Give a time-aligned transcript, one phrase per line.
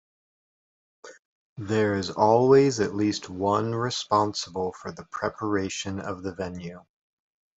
[1.57, 6.83] There is always at least one responsible for the preparation of the venue.